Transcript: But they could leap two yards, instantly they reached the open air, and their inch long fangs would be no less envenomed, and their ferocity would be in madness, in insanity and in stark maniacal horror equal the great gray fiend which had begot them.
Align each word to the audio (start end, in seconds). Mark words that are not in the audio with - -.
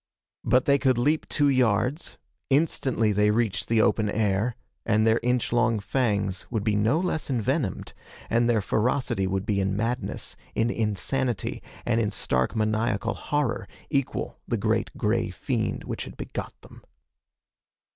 But 0.43 0.65
they 0.65 0.79
could 0.79 0.97
leap 0.97 1.29
two 1.29 1.47
yards, 1.47 2.17
instantly 2.49 3.11
they 3.11 3.29
reached 3.29 3.67
the 3.67 3.81
open 3.83 4.09
air, 4.09 4.55
and 4.83 5.05
their 5.05 5.19
inch 5.21 5.53
long 5.53 5.77
fangs 5.79 6.43
would 6.49 6.63
be 6.63 6.75
no 6.75 6.99
less 6.99 7.29
envenomed, 7.29 7.93
and 8.27 8.49
their 8.49 8.61
ferocity 8.63 9.27
would 9.27 9.45
be 9.45 9.59
in 9.61 9.77
madness, 9.77 10.35
in 10.55 10.71
insanity 10.71 11.61
and 11.85 12.01
in 12.01 12.09
stark 12.09 12.55
maniacal 12.55 13.13
horror 13.13 13.67
equal 13.91 14.39
the 14.47 14.57
great 14.57 14.89
gray 14.97 15.29
fiend 15.29 15.83
which 15.83 16.05
had 16.05 16.17
begot 16.17 16.55
them. 16.61 16.81